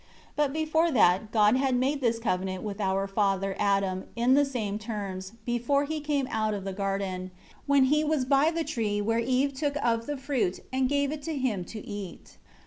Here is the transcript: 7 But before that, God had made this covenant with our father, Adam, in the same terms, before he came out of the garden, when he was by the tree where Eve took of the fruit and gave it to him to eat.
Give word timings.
7 0.35 0.35
But 0.35 0.51
before 0.51 0.89
that, 0.89 1.31
God 1.31 1.57
had 1.57 1.75
made 1.75 2.01
this 2.01 2.17
covenant 2.17 2.63
with 2.63 2.81
our 2.81 3.05
father, 3.05 3.55
Adam, 3.59 4.05
in 4.15 4.33
the 4.33 4.45
same 4.45 4.79
terms, 4.79 5.33
before 5.45 5.83
he 5.85 5.99
came 5.99 6.27
out 6.31 6.55
of 6.55 6.63
the 6.63 6.73
garden, 6.73 7.29
when 7.67 7.83
he 7.83 8.03
was 8.03 8.25
by 8.25 8.49
the 8.49 8.63
tree 8.63 8.99
where 8.99 9.19
Eve 9.19 9.53
took 9.53 9.75
of 9.85 10.07
the 10.07 10.17
fruit 10.17 10.59
and 10.73 10.89
gave 10.89 11.11
it 11.11 11.21
to 11.21 11.37
him 11.37 11.63
to 11.65 11.85
eat. 11.87 12.37